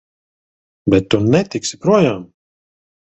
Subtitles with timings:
[0.93, 2.29] Bet tu netiksi projām!